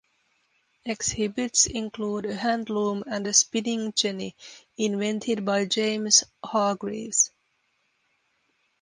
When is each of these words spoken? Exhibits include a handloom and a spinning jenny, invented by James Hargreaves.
Exhibits 0.83 1.67
include 1.67 2.25
a 2.25 2.33
handloom 2.35 3.03
and 3.05 3.27
a 3.27 3.33
spinning 3.33 3.93
jenny, 3.93 4.33
invented 4.75 5.45
by 5.45 5.65
James 5.65 6.23
Hargreaves. 6.43 7.29